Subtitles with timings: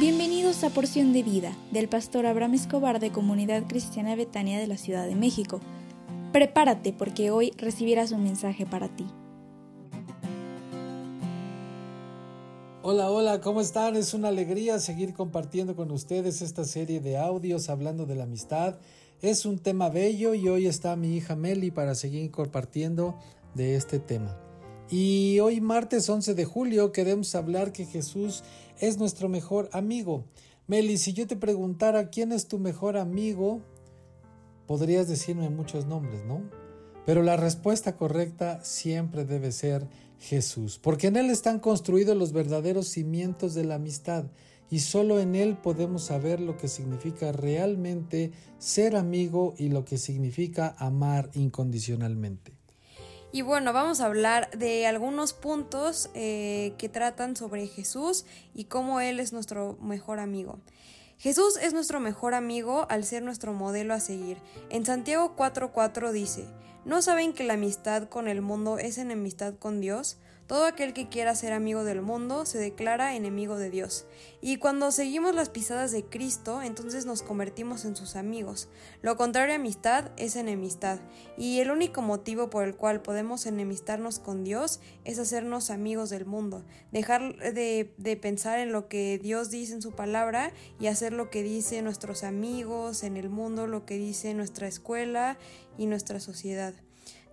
[0.00, 4.78] Bienvenidos a Porción de Vida del pastor Abraham Escobar de Comunidad Cristiana Betania de la
[4.78, 5.60] Ciudad de México.
[6.32, 9.04] Prepárate porque hoy recibirás un mensaje para ti.
[12.80, 13.94] Hola, hola, ¿cómo están?
[13.94, 18.78] Es una alegría seguir compartiendo con ustedes esta serie de audios hablando de la amistad.
[19.20, 23.18] Es un tema bello y hoy está mi hija Meli para seguir compartiendo
[23.54, 24.49] de este tema.
[24.90, 28.42] Y hoy martes 11 de julio queremos hablar que Jesús
[28.80, 30.24] es nuestro mejor amigo.
[30.66, 33.60] Meli, si yo te preguntara quién es tu mejor amigo,
[34.66, 36.42] podrías decirme muchos nombres, ¿no?
[37.06, 39.86] Pero la respuesta correcta siempre debe ser
[40.18, 44.24] Jesús, porque en Él están construidos los verdaderos cimientos de la amistad
[44.70, 49.98] y solo en Él podemos saber lo que significa realmente ser amigo y lo que
[49.98, 52.59] significa amar incondicionalmente.
[53.32, 58.24] Y bueno, vamos a hablar de algunos puntos eh, que tratan sobre Jesús
[58.54, 60.58] y cómo Él es nuestro mejor amigo.
[61.16, 64.38] Jesús es nuestro mejor amigo al ser nuestro modelo a seguir.
[64.68, 66.44] En Santiago 4:4 dice,
[66.84, 70.16] ¿no saben que la amistad con el mundo es enemistad con Dios?
[70.50, 74.06] Todo aquel que quiera ser amigo del mundo se declara enemigo de Dios.
[74.40, 78.68] Y cuando seguimos las pisadas de Cristo, entonces nos convertimos en sus amigos.
[79.00, 80.98] Lo contrario a amistad es enemistad.
[81.38, 86.26] Y el único motivo por el cual podemos enemistarnos con Dios es hacernos amigos del
[86.26, 86.64] mundo.
[86.90, 91.30] Dejar de, de pensar en lo que Dios dice en su palabra y hacer lo
[91.30, 95.38] que dicen nuestros amigos en el mundo, lo que dice nuestra escuela
[95.78, 96.74] y nuestra sociedad.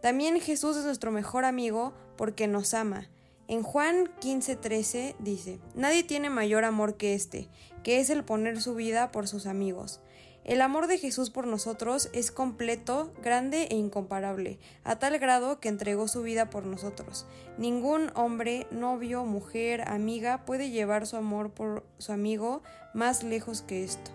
[0.01, 3.09] También Jesús es nuestro mejor amigo porque nos ama.
[3.47, 7.47] En Juan 15:13 dice, Nadie tiene mayor amor que este,
[7.83, 10.01] que es el poner su vida por sus amigos.
[10.47, 15.67] El amor de Jesús por nosotros es completo, grande e incomparable, a tal grado que
[15.67, 17.25] entregó su vida por nosotros.
[17.57, 22.63] Ningún hombre, novio, mujer, amiga puede llevar su amor por su amigo
[22.93, 24.11] más lejos que esto.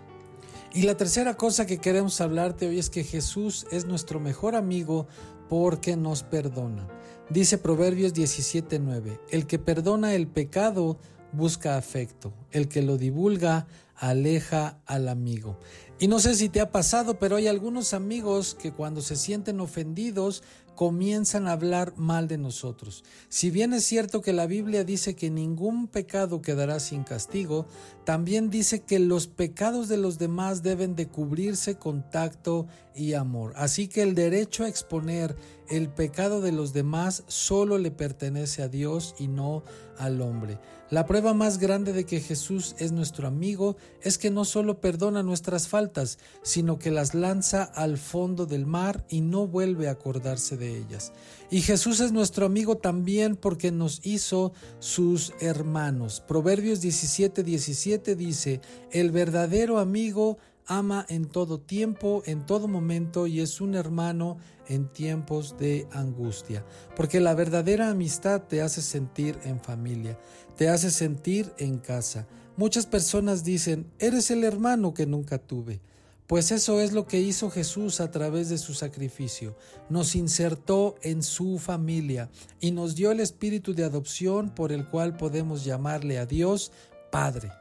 [0.75, 5.05] Y la tercera cosa que queremos hablarte hoy es que Jesús es nuestro mejor amigo
[5.47, 6.87] porque nos perdona.
[7.29, 10.97] Dice Proverbios 17:9, el que perdona el pecado
[11.31, 15.59] busca afecto, el que lo divulga aleja al amigo.
[15.99, 19.59] Y no sé si te ha pasado, pero hay algunos amigos que cuando se sienten
[19.59, 20.41] ofendidos
[20.75, 23.03] comienzan a hablar mal de nosotros.
[23.29, 27.65] Si bien es cierto que la Biblia dice que ningún pecado quedará sin castigo,
[28.05, 33.53] también dice que los pecados de los demás deben de cubrirse con tacto y amor.
[33.55, 35.35] Así que el derecho a exponer
[35.69, 39.63] el pecado de los demás solo le pertenece a Dios y no
[39.97, 40.59] al hombre.
[40.89, 45.23] La prueba más grande de que Jesús es nuestro amigo es que no solo perdona
[45.23, 50.55] nuestras faltas, sino que las lanza al fondo del mar y no vuelve a acordarse
[50.55, 51.11] de ellas.
[51.49, 56.21] Y Jesús es nuestro amigo también porque nos hizo sus hermanos.
[56.27, 60.37] Proverbios 17, 17 dice, el verdadero amigo
[60.67, 64.37] ama en todo tiempo, en todo momento y es un hermano
[64.67, 66.65] en tiempos de angustia.
[66.95, 70.19] Porque la verdadera amistad te hace sentir en familia,
[70.55, 72.27] te hace sentir en casa.
[72.55, 75.81] Muchas personas dicen, eres el hermano que nunca tuve.
[76.27, 79.57] Pues eso es lo que hizo Jesús a través de su sacrificio.
[79.89, 82.29] Nos insertó en su familia
[82.61, 86.71] y nos dio el espíritu de adopción por el cual podemos llamarle a Dios
[87.11, 87.51] Padre.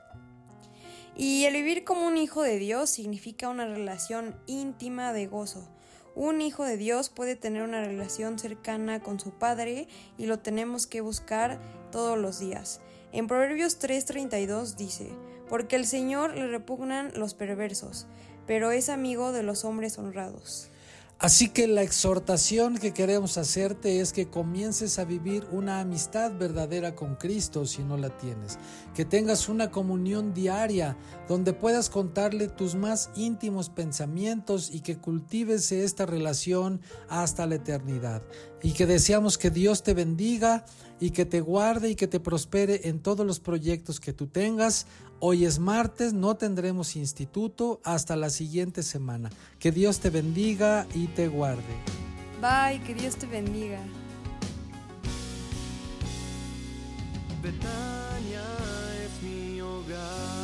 [1.17, 5.69] Y el vivir como un hijo de Dios significa una relación íntima de gozo.
[6.15, 10.87] Un hijo de Dios puede tener una relación cercana con su Padre y lo tenemos
[10.87, 12.81] que buscar todos los días.
[13.13, 15.11] En Proverbios 3:32 dice,
[15.49, 18.07] porque el Señor le repugnan los perversos,
[18.47, 20.72] pero es amigo de los hombres honrados.
[21.23, 26.97] Así que la exhortación que queremos hacerte es que comiences a vivir una amistad verdadera
[26.97, 28.59] con Cristo si no la tienes,
[28.93, 30.97] que tengas una comunión diaria
[31.29, 38.25] donde puedas contarle tus más íntimos pensamientos y que cultives esta relación hasta la eternidad.
[38.61, 40.65] Y que deseamos que Dios te bendiga
[41.03, 44.87] y que te guarde y que te prospere en todos los proyectos que tú tengas.
[45.19, 49.29] Hoy es martes, no tendremos instituto hasta la siguiente semana.
[49.59, 51.75] Que Dios te bendiga y te guarde.
[52.41, 53.81] Bye, que Dios te bendiga.
[57.43, 58.45] Betania
[59.05, 60.42] es mi hogar.